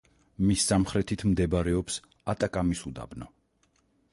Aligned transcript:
მის 0.45 0.63
სამხრეთით 0.69 1.25
მდებარეობს 1.33 1.99
ატაკამის 2.35 2.83
უდაბნო. 2.93 3.29